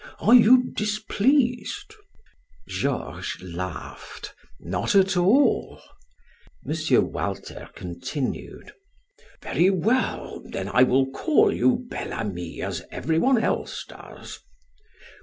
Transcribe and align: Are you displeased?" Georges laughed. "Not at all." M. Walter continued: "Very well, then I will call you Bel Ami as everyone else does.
Are 0.17 0.33
you 0.33 0.71
displeased?" 0.75 1.93
Georges 2.67 3.39
laughed. 3.43 4.33
"Not 4.59 4.95
at 4.95 5.15
all." 5.15 5.79
M. 6.67 6.73
Walter 7.11 7.69
continued: 7.75 8.73
"Very 9.43 9.69
well, 9.69 10.41
then 10.43 10.69
I 10.69 10.81
will 10.81 11.05
call 11.11 11.53
you 11.53 11.85
Bel 11.87 12.13
Ami 12.13 12.63
as 12.63 12.81
everyone 12.89 13.37
else 13.43 13.85
does. 13.87 14.39